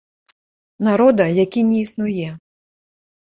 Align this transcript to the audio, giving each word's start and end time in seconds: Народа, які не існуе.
Народа, 0.87 1.27
які 1.43 1.59
не 1.67 1.77
існуе. 1.83 2.29